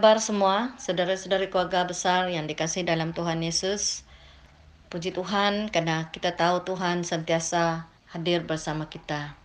[0.00, 4.00] Kabar semua, saudara-saudari keluarga besar yang dikasih dalam Tuhan Yesus?
[4.88, 9.36] Puji Tuhan karena kita tahu Tuhan sentiasa hadir bersama kita.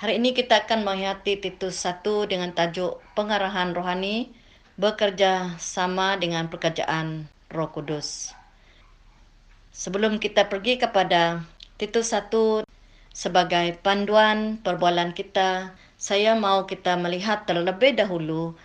[0.00, 2.00] Hari ini kita akan menghayati Titus 1
[2.32, 4.32] dengan tajuk Pengarahan Rohani
[4.80, 8.32] bekerja sama dengan pekerjaan Roh Kudus.
[9.68, 11.44] Sebelum kita pergi kepada
[11.76, 12.64] Titus 1
[13.12, 18.56] sebagai panduan perbualan kita, saya mau kita melihat terlebih dahulu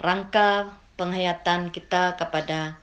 [0.00, 2.80] rangka penghayatan kita kepada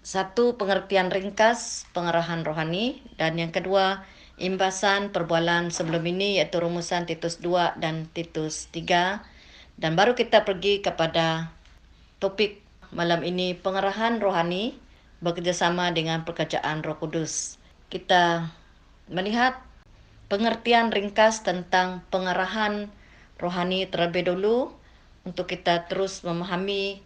[0.00, 4.04] satu pengertian ringkas pengarahan rohani dan yang kedua
[4.40, 9.20] imbasan perbualan sebelum ini iaitu rumusan Titus 2 dan Titus 3
[9.80, 11.52] dan baru kita pergi kepada
[12.20, 12.60] topik
[12.92, 14.76] malam ini pengarahan rohani
[15.20, 17.60] bekerjasama dengan pekerjaan Roh Kudus.
[17.92, 18.48] Kita
[19.08, 19.60] melihat
[20.32, 22.88] pengertian ringkas tentang pengarahan
[23.36, 24.72] rohani terlebih dahulu
[25.24, 27.00] untuk kita terus memahami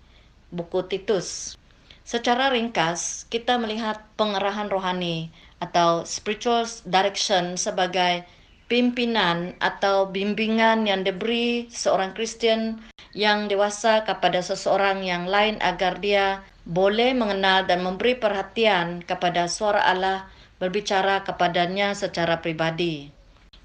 [0.55, 1.59] buku Titus.
[2.05, 8.29] Secara ringkas, kita melihat pengarahan rohani atau spiritual direction sebagai
[8.69, 12.81] pimpinan atau bimbingan yang diberi seorang Kristian
[13.17, 19.85] yang dewasa kepada seseorang yang lain agar dia boleh mengenal dan memberi perhatian kepada suara
[19.85, 20.29] Allah
[20.59, 23.13] berbicara kepadanya secara pribadi.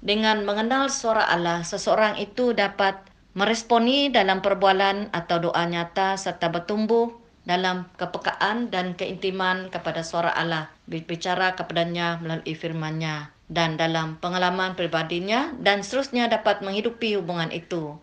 [0.00, 7.14] Dengan mengenal suara Allah, seseorang itu dapat meresponi dalam perbualan atau doa nyata serta bertumbuh
[7.46, 15.50] dalam kepekaan dan keintiman kepada suara Allah, berbicara kepadanya melalui firman-Nya dan dalam pengalaman pribadinya
[15.58, 17.98] dan seterusnya dapat menghidupi hubungan itu.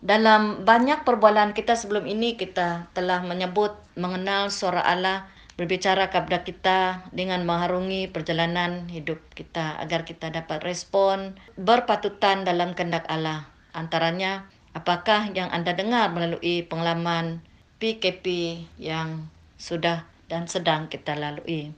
[0.00, 5.28] Dalam banyak perbualan kita sebelum ini kita telah menyebut mengenal suara Allah
[5.60, 6.80] berbicara kepada kita
[7.12, 13.44] dengan mengharungi perjalanan hidup kita agar kita dapat respon berpatutan dalam kehendak Allah.
[13.76, 14.48] Antaranya
[14.80, 17.44] apakah yang anda dengar melalui pengalaman
[17.76, 19.28] PKP yang
[19.60, 21.76] sudah dan sedang kita lalui.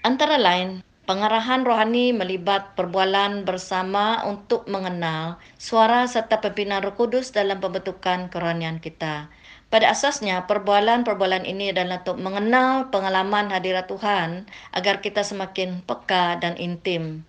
[0.00, 7.60] Antara lain, pengarahan rohani melibat perbualan bersama untuk mengenal suara serta pimpinan Roh Kudus dalam
[7.60, 9.28] pembentukan kerohanian kita.
[9.68, 16.56] Pada asasnya, perbualan-perbualan ini adalah untuk mengenal pengalaman hadirat Tuhan agar kita semakin peka dan
[16.56, 17.28] intim.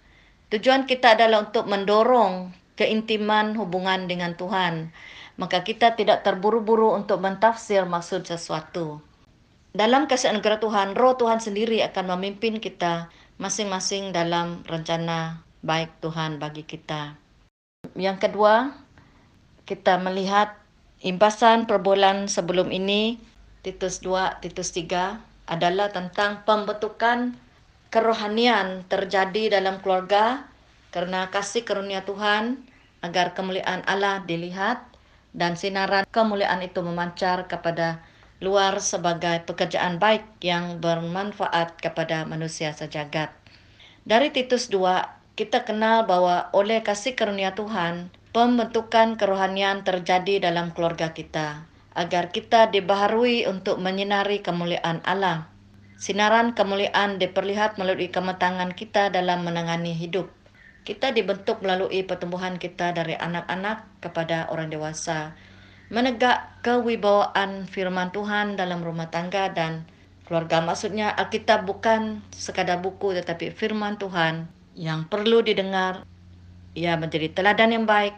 [0.49, 4.89] Tujuan kita adalah untuk mendorong keintiman hubungan dengan Tuhan
[5.41, 9.01] maka kita tidak terburu-buru untuk mentafsir maksud sesuatu.
[9.73, 13.07] Dalam kasih anugerah Tuhan, roh Tuhan sendiri akan memimpin kita
[13.41, 17.17] masing-masing dalam rencana baik Tuhan bagi kita.
[17.97, 18.75] Yang kedua,
[19.65, 20.59] kita melihat
[21.01, 23.17] imbasan perbulan sebelum ini,
[23.65, 27.33] Titus 2, Titus 3, adalah tentang pembentukan
[27.89, 30.45] kerohanian terjadi dalam keluarga
[30.91, 32.70] kerana kasih karunia Tuhan
[33.01, 34.85] agar kemuliaan Allah dilihat
[35.33, 38.05] dan sinaran kemuliaan itu memancar kepada
[38.41, 43.29] luar sebagai pekerjaan baik yang bermanfaat kepada manusia sejagat.
[44.01, 51.13] Dari Titus 2, kita kenal bahwa oleh kasih karunia Tuhan, pembentukan kerohanian terjadi dalam keluarga
[51.13, 55.51] kita agar kita dibaharui untuk menyinari kemuliaan Allah.
[56.01, 60.33] Sinaran kemuliaan diperlihat melalui kematangan kita dalam menangani hidup
[60.81, 65.37] kita dibentuk melalui pertumbuhan kita dari anak-anak kepada orang dewasa.
[65.93, 69.85] Menegak kewibawaan firman Tuhan dalam rumah tangga dan
[70.25, 70.63] keluarga.
[70.63, 76.07] Maksudnya Alkitab bukan sekadar buku tetapi firman Tuhan yang perlu didengar.
[76.71, 78.15] Ia menjadi teladan yang baik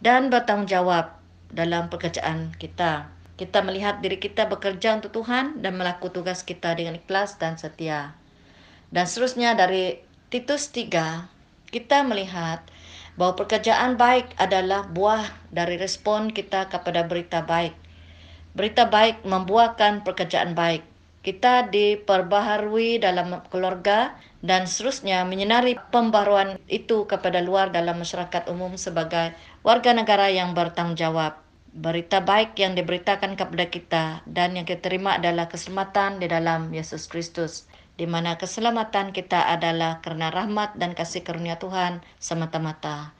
[0.00, 1.12] dan bertanggungjawab
[1.52, 3.12] dalam pekerjaan kita.
[3.36, 8.16] Kita melihat diri kita bekerja untuk Tuhan dan melakukan tugas kita dengan ikhlas dan setia.
[8.88, 10.00] Dan seterusnya dari
[10.32, 11.31] Titus 3
[11.72, 12.60] kita melihat
[13.16, 17.72] bahawa pekerjaan baik adalah buah dari respon kita kepada berita baik.
[18.52, 20.84] Berita baik membuahkan pekerjaan baik.
[21.24, 24.12] Kita diperbaharui dalam keluarga
[24.44, 29.32] dan seterusnya menyinari pembaruan itu kepada luar dalam masyarakat umum sebagai
[29.64, 31.40] warga negara yang bertanggungjawab.
[31.72, 37.08] Berita baik yang diberitakan kepada kita dan yang kita terima adalah keselamatan di dalam Yesus
[37.08, 37.64] Kristus
[37.96, 43.12] di mana keselamatan kita adalah kerana rahmat dan kasih karunia Tuhan semata-mata.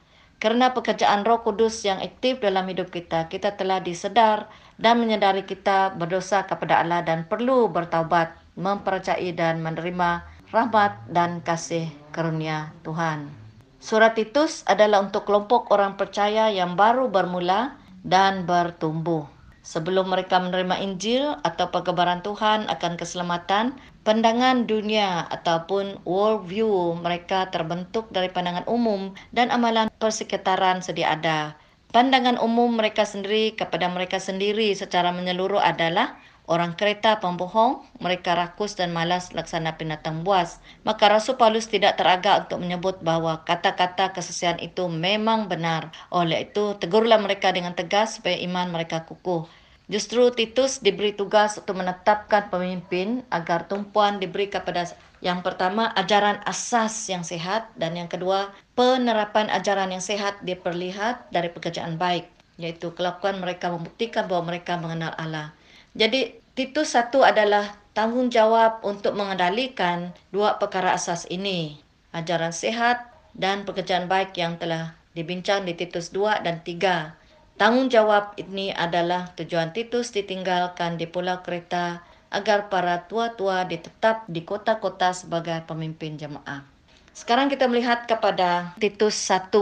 [0.43, 5.95] Kerana pekerjaan roh kudus yang aktif dalam hidup kita, kita telah disedar dan menyedari kita
[5.95, 13.31] berdosa kepada Allah dan perlu bertaubat, mempercayai dan menerima rahmat dan kasih karunia Tuhan.
[13.79, 19.27] Surat Titus adalah untuk kelompok orang percaya yang baru bermula dan bertumbuh.
[19.63, 27.47] Sebelum mereka menerima Injil atau perkebaran Tuhan akan keselamatan, pandangan dunia ataupun world view mereka
[27.55, 31.55] terbentuk dari pandangan umum dan amalan persekitaran sedia ada.
[31.95, 36.19] Pandangan umum mereka sendiri kepada mereka sendiri secara menyeluruh adalah
[36.51, 40.59] orang kereta pembohong, mereka rakus dan malas laksana binatang buas.
[40.83, 45.93] Maka Rasul Paulus tidak teragak untuk menyebut bahawa kata-kata kesaksian itu memang benar.
[46.11, 49.62] Oleh itu, tegurlah mereka dengan tegas supaya iman mereka kukuh.
[49.91, 54.87] Justru Titus diberi tugas untuk menetapkan pemimpin agar tumpuan diberi kepada
[55.23, 61.47] yang pertama, ajaran asas yang sehat dan yang kedua, penerapan ajaran yang sehat diperlihat dari
[61.47, 62.27] pekerjaan baik,
[62.59, 65.55] yaitu kelakuan mereka membuktikan bahawa mereka mengenal Allah.
[65.95, 71.79] Jadi, Titus satu adalah tanggungjawab untuk mengendalikan dua perkara asas ini,
[72.11, 73.07] ajaran sehat
[73.39, 77.15] dan pekerjaan baik yang telah dibincang di Titus 2 dan 3.
[77.63, 82.03] Tanggungjawab ini adalah tujuan Titus ditinggalkan di Pulau Kreta
[82.35, 86.67] agar para tua-tua ditetap di kota-kota sebagai pemimpin jemaah.
[87.15, 89.55] Sekarang kita melihat kepada Titus 1,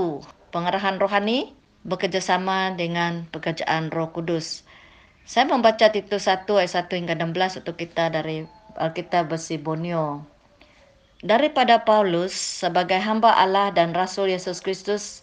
[0.48, 1.52] pengarahan rohani
[1.84, 4.64] bekerjasama dengan pekerjaan roh kudus.
[5.28, 8.48] Saya membaca Titus 1 ayat 1 hingga 16 untuk kita dari
[8.80, 10.24] Alkitab Besi Bonio.
[11.20, 15.20] Daripada Paulus sebagai hamba Allah dan Rasul Yesus Kristus,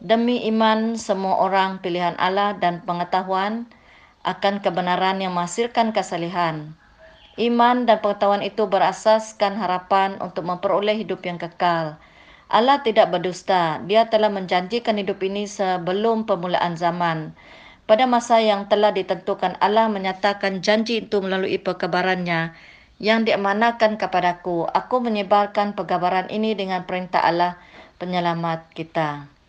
[0.00, 3.68] demi iman semua orang pilihan Allah dan pengetahuan
[4.24, 6.76] akan kebenaran yang menghasilkan kesalihan.
[7.40, 11.96] Iman dan pengetahuan itu berasaskan harapan untuk memperoleh hidup yang kekal.
[12.50, 13.78] Allah tidak berdusta.
[13.86, 17.32] Dia telah menjanjikan hidup ini sebelum permulaan zaman.
[17.86, 22.52] Pada masa yang telah ditentukan, Allah menyatakan janji itu melalui perkabarannya
[23.00, 24.68] yang diamanakan kepadaku.
[24.68, 27.56] Aku menyebarkan perkabaran ini dengan perintah Allah
[28.02, 29.39] penyelamat kita.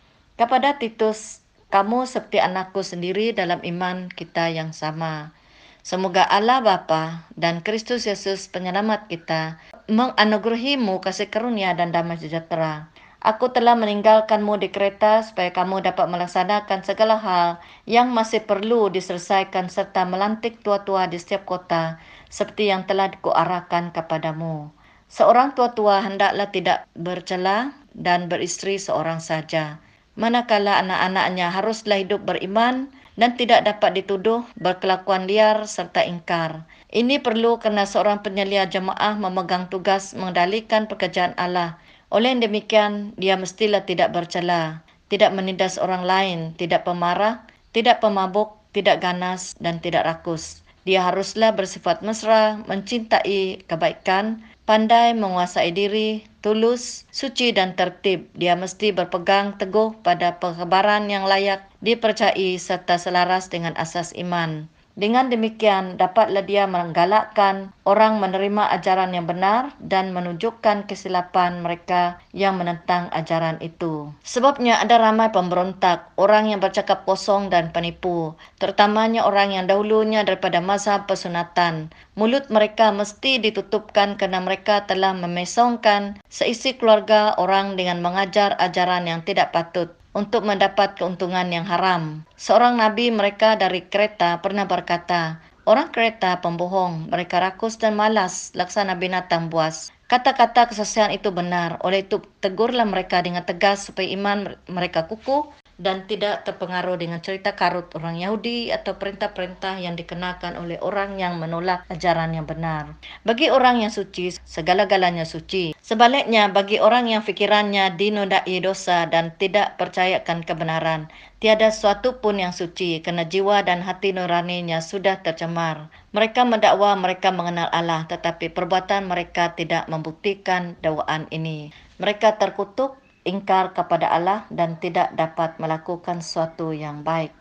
[0.41, 5.37] Kepada Titus, kamu seperti anakku sendiri dalam iman kita yang sama.
[5.85, 12.89] Semoga Allah Bapa dan Kristus Yesus penyelamat kita menganugerahimu kasih karunia dan damai sejahtera.
[13.21, 19.69] Aku telah meninggalkanmu di kereta supaya kamu dapat melaksanakan segala hal yang masih perlu diselesaikan
[19.69, 22.01] serta melantik tua-tua di setiap kota
[22.33, 24.73] seperti yang telah dikuarahkan kepadamu.
[25.05, 29.77] Seorang tua-tua hendaklah tidak bercela dan beristri seorang saja.
[30.21, 36.61] Manakala anak-anaknya haruslah hidup beriman dan tidak dapat dituduh berkelakuan liar serta ingkar.
[36.93, 41.81] Ini perlu kerana seorang penyelia jemaah memegang tugas mengendalikan pekerjaan Allah.
[42.13, 47.41] Oleh demikian, dia mestilah tidak bercela, tidak menindas orang lain, tidak pemarah,
[47.73, 50.61] tidak pemabuk, tidak ganas dan tidak rakus.
[50.85, 58.31] Dia haruslah bersifat mesra, mencintai kebaikan, pandai menguasai diri, tulus, suci dan tertib.
[58.39, 64.71] Dia mesti berpegang teguh pada pengabaran yang layak dipercayai serta selaras dengan asas iman.
[64.91, 72.59] Dengan demikian, dapatlah dia menggalakkan orang menerima ajaran yang benar dan menunjukkan kesilapan mereka yang
[72.59, 74.11] menentang ajaran itu.
[74.27, 80.59] Sebabnya ada ramai pemberontak, orang yang bercakap kosong dan penipu, terutamanya orang yang dahulunya daripada
[80.59, 81.87] masa pesunatan.
[82.19, 89.23] Mulut mereka mesti ditutupkan kerana mereka telah memesongkan seisi keluarga orang dengan mengajar ajaran yang
[89.23, 92.27] tidak patut untuk mendapat keuntungan yang haram.
[92.35, 98.97] Seorang nabi mereka dari kereta pernah berkata, Orang kereta pembohong, mereka rakus dan malas laksana
[98.97, 99.93] binatang buas.
[100.09, 106.05] Kata-kata kesaksian itu benar, oleh itu tegurlah mereka dengan tegas supaya iman mereka kukuh dan
[106.05, 111.89] tidak terpengaruh dengan cerita karut orang Yahudi atau perintah-perintah yang dikenakan oleh orang yang menolak
[111.89, 112.93] ajaran yang benar.
[113.25, 115.73] Bagi orang yang suci, segala-galanya suci.
[115.81, 121.09] Sebaliknya, bagi orang yang fikirannya dinodai dosa dan tidak percayakan kebenaran,
[121.41, 125.89] tiada sesuatu pun yang suci kerana jiwa dan hati nuraninya sudah tercemar.
[126.13, 131.73] Mereka mendakwa mereka mengenal Allah tetapi perbuatan mereka tidak membuktikan dakwaan ini.
[131.97, 137.33] Mereka terkutuk ingkar kepada Allah dan tidak dapat melakukan sesuatu yang baik.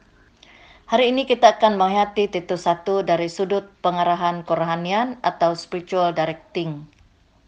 [0.90, 6.90] Hari ini kita akan menghayati Titus 1 dari sudut pengarahan kerohanian atau spiritual directing.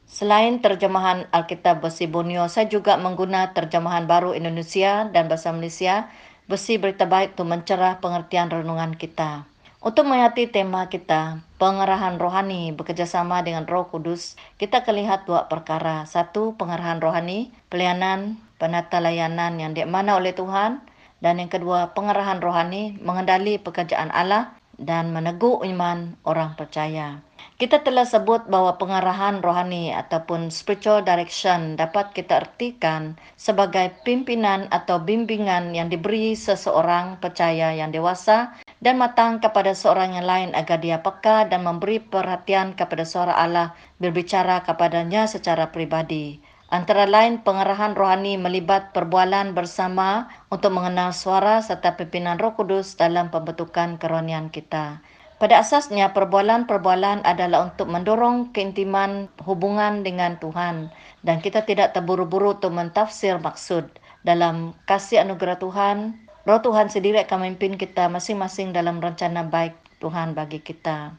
[0.06, 6.06] Selain terjemahan Alkitab Besi Borneo, saya juga mengguna terjemahan baru Indonesia dan bahasa Malaysia
[6.46, 9.48] Besi Berita Baik untuk mencerah pengertian renungan kita.
[9.82, 16.06] Untuk menghayati tema kita, pengarahan rohani bekerjasama dengan roh kudus, kita akan lihat dua perkara.
[16.06, 20.78] Satu, pengarahan rohani, pelayanan, penata layanan yang diemana oleh Tuhan.
[21.18, 27.18] Dan yang kedua, pengarahan rohani, mengendali pekerjaan Allah dan meneguh iman orang percaya.
[27.58, 35.02] Kita telah sebut bahawa pengarahan rohani ataupun spiritual direction dapat kita artikan sebagai pimpinan atau
[35.02, 40.98] bimbingan yang diberi seseorang percaya yang dewasa dan matang kepada seorang yang lain agar dia
[40.98, 46.42] peka dan memberi perhatian kepada suara Allah berbicara kepadanya secara pribadi.
[46.66, 53.30] Antara lain pengarahan rohani melibat perbualan bersama untuk mengenal suara serta pimpinan Roh Kudus dalam
[53.30, 54.98] pembentukan kerohanian kita.
[55.36, 60.94] Pada asasnya perbualan-perbualan adalah untuk mendorong keintiman hubungan dengan Tuhan
[61.26, 63.90] dan kita tidak terburu-buru untuk mentafsir maksud
[64.22, 66.21] dalam kasih anugerah Tuhan.
[66.42, 71.14] Roh Tuhan sendiri akan memimpin kita masing-masing dalam rencana baik Tuhan bagi kita.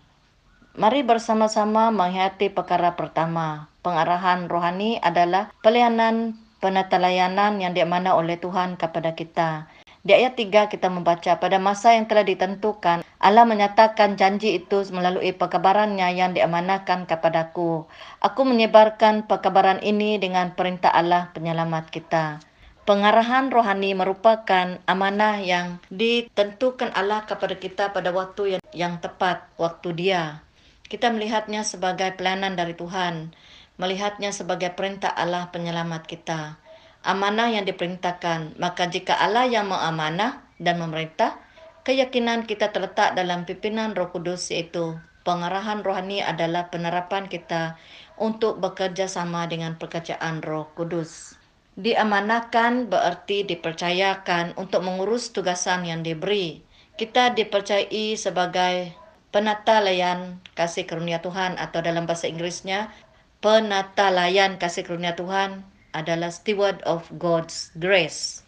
[0.75, 3.71] Mari bersama-sama menghayati perkara pertama.
[3.87, 9.71] Pengarahan rohani adalah pelayanan penatalayanan yang diamana oleh Tuhan kepada kita.
[10.03, 15.31] Di ayat 3 kita membaca, pada masa yang telah ditentukan, Allah menyatakan janji itu melalui
[15.31, 17.87] perkabarannya yang diamanakan kepadaku.
[18.19, 22.43] Aku menyebarkan perkabaran ini dengan perintah Allah penyelamat kita.
[22.83, 29.95] Pengarahan rohani merupakan amanah yang ditentukan Allah kepada kita pada waktu yang, yang tepat, waktu
[29.95, 30.43] dia.
[30.91, 33.31] Kita melihatnya sebagai pelayanan dari Tuhan,
[33.79, 36.59] melihatnya sebagai perintah Allah penyelamat kita.
[37.07, 41.39] Amanah yang diperintahkan, maka jika Allah yang mengamanah dan memerintah,
[41.87, 47.79] keyakinan kita terletak dalam pimpinan Roh Kudus yaitu pengarahan rohani adalah penerapan kita
[48.19, 51.42] untuk bekerja sama dengan pekerjaan Roh Kudus.
[51.73, 56.61] Diamanahkan berarti dipercayakan untuk mengurus tugasan yang diberi.
[56.93, 58.93] Kita dipercayai sebagai
[59.33, 62.93] penata layan kasih karunia Tuhan atau dalam bahasa Inggrisnya
[63.41, 65.65] penata layan kasih karunia Tuhan
[65.97, 68.45] adalah steward of God's grace.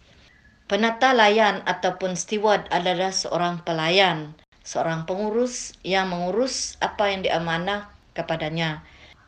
[0.69, 8.85] Penata layan ataupun steward adalah seorang pelayan, seorang pengurus yang mengurus apa yang diamanah kepadanya.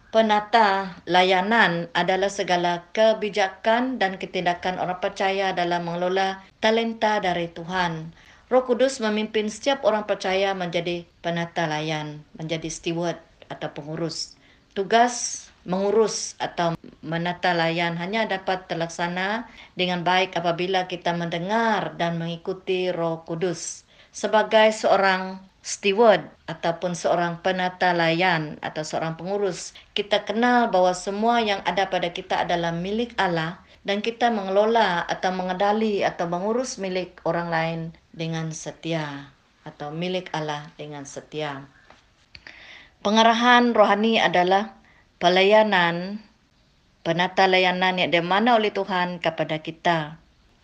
[0.08, 8.16] Penata layanan adalah segala kebijakan dan ketindakan orang percaya dalam mengelola talenta dari Tuhan.
[8.48, 13.20] Roh Kudus memimpin setiap orang percaya menjadi penata layan, menjadi steward
[13.52, 14.40] atau pengurus.
[14.72, 22.96] Tugas mengurus atau menata layan hanya dapat terlaksana dengan baik apabila kita mendengar dan mengikuti
[22.96, 23.84] Roh Kudus.
[24.16, 31.60] Sebagai seorang steward ataupun seorang penata layan atau seorang pengurus, kita kenal bahawa semua yang
[31.68, 37.52] ada pada kita adalah milik Allah dan kita mengelola atau mengendali atau mengurus milik orang
[37.52, 37.80] lain
[38.16, 39.36] dengan setia
[39.68, 41.68] atau milik Allah dengan setia.
[43.04, 44.80] Pengarahan rohani adalah
[45.20, 46.24] pelayanan,
[47.04, 50.16] penata layanan yang dimana oleh Tuhan kepada kita.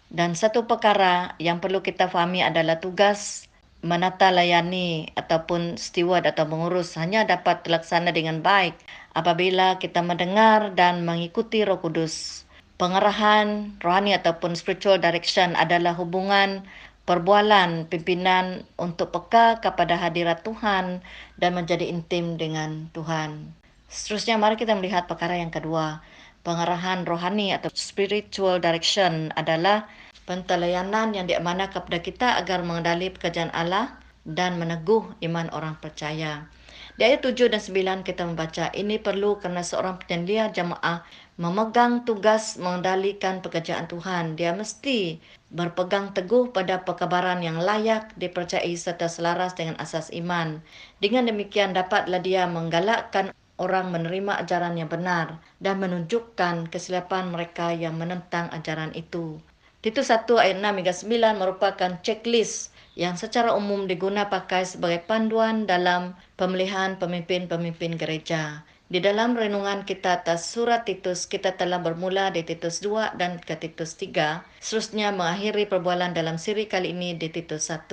[0.08, 3.52] Dan satu perkara yang perlu kita fahami adalah tugas
[3.84, 8.80] menata layani ataupun steward atau mengurus hanya dapat terlaksana dengan baik
[9.12, 12.48] apabila kita mendengar dan mengikuti roh kudus.
[12.80, 16.64] Pengarahan rohani ataupun spiritual direction adalah hubungan
[17.04, 21.04] perbualan pimpinan untuk peka kepada hadirat Tuhan
[21.38, 23.52] dan menjadi intim dengan Tuhan.
[23.92, 26.02] Seterusnya mari kita melihat perkara yang kedua.
[26.44, 29.88] Pengarahan rohani atau spiritual direction adalah
[30.24, 36.48] pentelayanan yang diamanah kepada kita agar mengendali pekerjaan Allah dan meneguh iman orang percaya.
[36.94, 37.58] Di ayat 7 dan
[38.04, 41.02] 9 kita membaca, ini perlu kerana seorang penyelia jamaah
[41.42, 44.38] memegang tugas mengendalikan pekerjaan Tuhan.
[44.38, 45.18] Dia mesti
[45.50, 50.62] berpegang teguh pada perkabaran yang layak dipercayai serta selaras dengan asas iman.
[51.02, 57.98] Dengan demikian dapatlah dia menggalakkan orang menerima ajaran yang benar dan menunjukkan kesilapan mereka yang
[57.98, 59.42] menentang ajaran itu.
[59.84, 65.68] Titus 1 ayat 6 hingga 9 merupakan checklist yang secara umum diguna pakai sebagai panduan
[65.68, 68.64] dalam pemilihan pemimpin-pemimpin gereja.
[68.88, 73.60] Di dalam renungan kita atas surat Titus, kita telah bermula di Titus 2 dan ke
[73.60, 74.48] Titus 3.
[74.64, 77.92] Seterusnya mengakhiri perbualan dalam siri kali ini di Titus 1.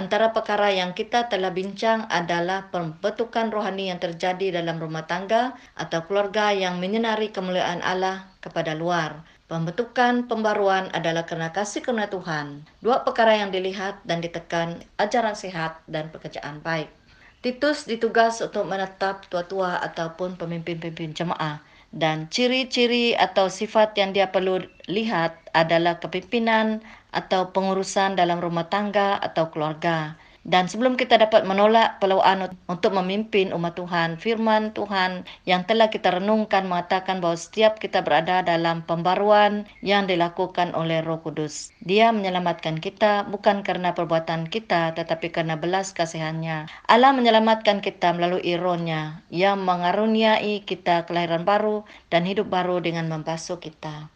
[0.00, 6.08] Antara perkara yang kita telah bincang adalah pembentukan rohani yang terjadi dalam rumah tangga atau
[6.08, 9.36] keluarga yang menyinari kemuliaan Allah kepada luar.
[9.48, 12.68] Pembentukan pembaruan adalah kerana kasih kerana Tuhan.
[12.84, 16.92] Dua perkara yang dilihat dan ditekan, ajaran sehat dan pekerjaan baik.
[17.40, 24.60] Titus ditugas untuk menetap tua-tua ataupun pemimpin-pemimpin jemaah dan ciri-ciri atau sifat yang dia perlu
[24.84, 30.20] lihat adalah kepimpinan atau pengurusan dalam rumah tangga atau keluarga.
[30.46, 36.14] Dan sebelum kita dapat menolak pelawaan untuk memimpin umat Tuhan, firman Tuhan yang telah kita
[36.14, 41.74] renungkan mengatakan bahawa setiap kita berada dalam pembaruan yang dilakukan oleh roh kudus.
[41.84, 46.70] Dia menyelamatkan kita bukan kerana perbuatan kita tetapi kerana belas kasihannya.
[46.86, 53.60] Allah menyelamatkan kita melalui rohnya yang mengaruniai kita kelahiran baru dan hidup baru dengan membasuh
[53.60, 54.08] kita.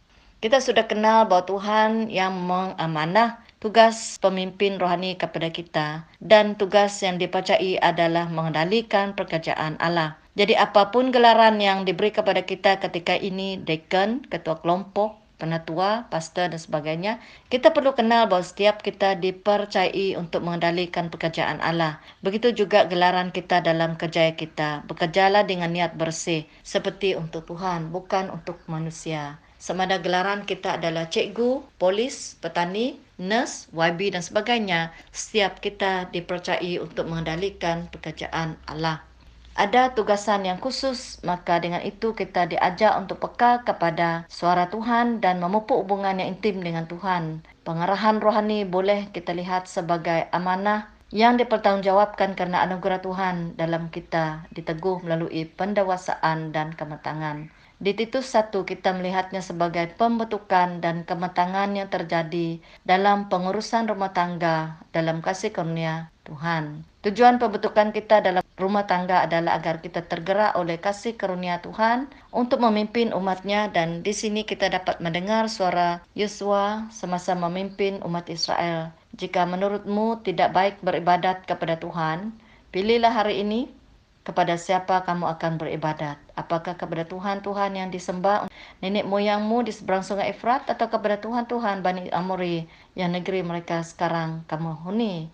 [0.42, 7.14] Kita sudah kenal bahawa Tuhan yang mengamanah tugas pemimpin rohani kepada kita dan tugas yang
[7.22, 10.18] dipercayai adalah mengendalikan pekerjaan Allah.
[10.34, 16.58] Jadi apapun gelaran yang diberi kepada kita ketika ini, deacon, ketua kelompok, penatua, pastor dan
[16.58, 17.12] sebagainya,
[17.50, 21.98] kita perlu kenal bahawa setiap kita dipercayai untuk mengendalikan pekerjaan Allah.
[22.22, 24.86] Begitu juga gelaran kita dalam kerja kita.
[24.90, 29.42] Bekerjalah dengan niat bersih seperti untuk Tuhan, bukan untuk manusia.
[29.62, 37.08] Semada gelaran kita adalah cikgu, polis, petani, nurse, YB dan sebagainya, setiap kita dipercayai untuk
[37.08, 39.02] mengendalikan pekerjaan Allah
[39.52, 45.44] ada tugasan yang khusus, maka dengan itu kita diajak untuk peka kepada suara Tuhan dan
[45.44, 47.44] memupuk hubungan yang intim dengan Tuhan.
[47.60, 55.04] Pengarahan rohani boleh kita lihat sebagai amanah yang dipertanggungjawabkan kerana anugerah Tuhan dalam kita diteguh
[55.04, 57.52] melalui pendewasaan dan kematangan.
[57.82, 64.78] Di Titus 1 kita melihatnya sebagai pembentukan dan kematangan yang terjadi dalam pengurusan rumah tangga
[64.94, 66.86] dalam kasih karunia Tuhan.
[67.02, 72.62] Tujuan pembentukan kita dalam rumah tangga adalah agar kita tergerak oleh kasih karunia Tuhan untuk
[72.62, 78.94] memimpin umatnya dan di sini kita dapat mendengar suara Yosua semasa memimpin umat Israel.
[79.18, 82.30] Jika menurutmu tidak baik beribadat kepada Tuhan,
[82.70, 83.81] pilihlah hari ini
[84.22, 86.18] kepada siapa kamu akan beribadat?
[86.38, 88.46] Apakah kepada Tuhan-Tuhan yang disembah
[88.78, 94.46] nenek moyangmu di seberang sungai Efrat atau kepada Tuhan-Tuhan Bani Amori yang negeri mereka sekarang
[94.46, 95.30] kamu huni?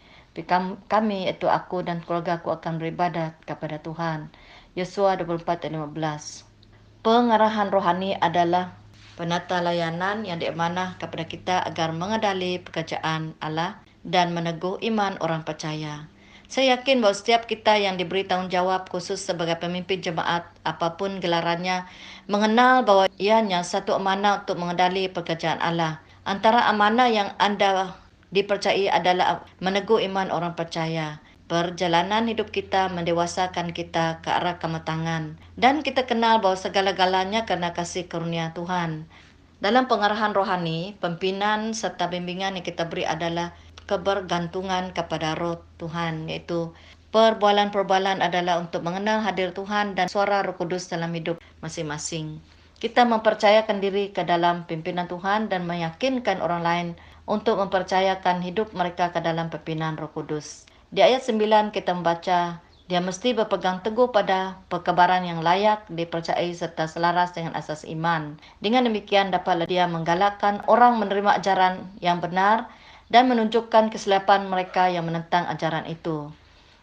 [0.86, 4.30] Kami, itu aku dan keluarga aku akan beribadat kepada Tuhan.
[4.78, 6.46] Yesua 24:15.
[7.02, 8.78] Pengarahan rohani adalah
[9.18, 16.06] penata layanan yang diamanah kepada kita agar mengendali pekerjaan Allah dan meneguh iman orang percaya.
[16.48, 21.84] Saya yakin bahawa setiap kita yang diberi tanggungjawab khusus sebagai pemimpin jemaat, apapun gelarannya,
[22.24, 26.00] mengenal bahawa ianya satu amanah untuk mengendali pekerjaan Allah.
[26.24, 27.92] Antara amanah yang anda
[28.32, 31.20] dipercayai adalah meneguh iman orang percaya.
[31.52, 35.36] Perjalanan hidup kita mendewasakan kita ke arah kematangan.
[35.52, 39.04] Dan kita kenal bahawa segala-galanya kerana kasih karunia Tuhan.
[39.60, 43.52] Dalam pengarahan rohani, pimpinan serta bimbingan yang kita beri adalah
[43.88, 46.76] kebergantungan kepada roh Tuhan iaitu
[47.08, 52.36] perbualan-perbualan adalah untuk mengenal hadir Tuhan dan suara Roh Kudus dalam hidup masing-masing.
[52.78, 56.88] Kita mempercayakan diri ke dalam pimpinan Tuhan dan meyakinkan orang lain
[57.26, 60.68] untuk mempercayakan hidup mereka ke dalam pimpinan Roh Kudus.
[60.92, 66.88] Di ayat 9 kita membaca dia mesti berpegang teguh pada perkabaran yang layak dipercayai serta
[66.88, 68.40] selaras dengan asas iman.
[68.64, 72.64] Dengan demikian dapatlah dia menggalakkan orang menerima ajaran yang benar
[73.08, 76.28] dan menunjukkan kesilapan mereka yang menentang ajaran itu.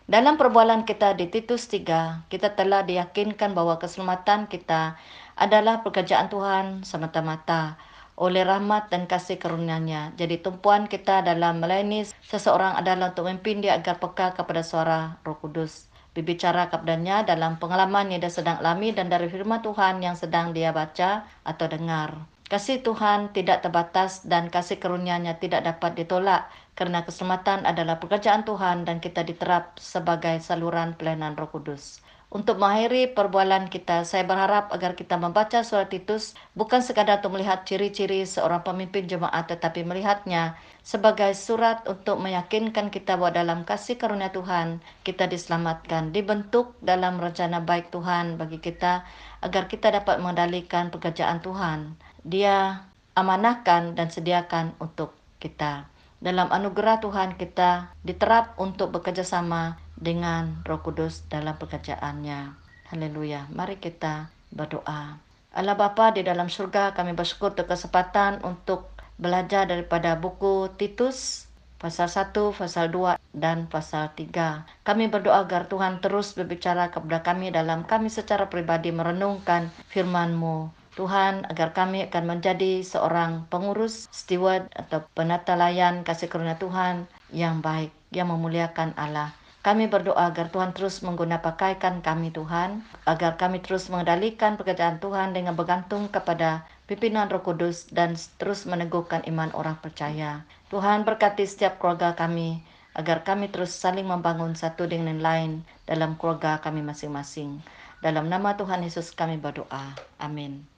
[0.06, 5.02] Dalam perbualan kita di Titus 3, kita telah diyakinkan bahawa keselamatan kita
[5.34, 7.82] adalah pekerjaan Tuhan semata-mata
[8.16, 10.16] oleh rahmat dan kasih karunia-Nya.
[10.16, 15.42] Jadi tumpuan kita dalam melayani seseorang adalah untuk memimpin dia agar peka kepada suara Roh
[15.42, 15.90] Kudus.
[16.16, 20.72] Berbicara kepadanya dalam pengalaman yang dia sedang alami dan dari firman Tuhan yang sedang dia
[20.72, 22.35] baca atau dengar.
[22.56, 28.88] Kasih Tuhan tidak terbatas dan kasih karunia-Nya tidak dapat ditolak kerana keselamatan adalah pekerjaan Tuhan
[28.88, 32.00] dan kita diterap sebagai saluran pelayanan Roh Kudus.
[32.32, 37.68] Untuk mengakhiri perbualan kita, saya berharap agar kita membaca surat Titus bukan sekadar untuk melihat
[37.68, 44.32] ciri-ciri seorang pemimpin jemaat tetapi melihatnya sebagai surat untuk meyakinkan kita bahawa dalam kasih karunia
[44.32, 49.04] Tuhan kita diselamatkan, dibentuk dalam rencana baik Tuhan bagi kita
[49.44, 55.86] agar kita dapat mengendalikan pekerjaan Tuhan dia amanahkan dan sediakan untuk kita.
[56.18, 62.58] Dalam anugerah Tuhan kita diterap untuk bekerjasama dengan roh kudus dalam pekerjaannya.
[62.90, 63.46] Haleluya.
[63.54, 65.22] Mari kita berdoa.
[65.56, 68.90] Allah Bapa di dalam surga kami bersyukur untuk kesempatan untuk
[69.22, 71.46] belajar daripada buku Titus
[71.80, 74.66] pasal 1, pasal 2 dan pasal 3.
[74.84, 80.85] Kami berdoa agar Tuhan terus berbicara kepada kami dalam kami secara pribadi merenungkan firman-Mu.
[80.96, 87.60] Tuhan agar kami akan menjadi seorang pengurus, steward atau penata layan kasih karunia Tuhan yang
[87.60, 89.36] baik, yang memuliakan Allah.
[89.60, 95.34] Kami berdoa agar Tuhan terus mengguna pakaikan kami Tuhan, agar kami terus mengendalikan pekerjaan Tuhan
[95.34, 100.46] dengan bergantung kepada pimpinan Roh Kudus dan terus meneguhkan iman orang percaya.
[100.70, 102.62] Tuhan berkati setiap keluarga kami,
[102.94, 107.60] agar kami terus saling membangun satu dengan lain dalam keluarga kami masing-masing.
[108.00, 109.98] Dalam nama Tuhan Yesus kami berdoa.
[110.22, 110.75] Amin.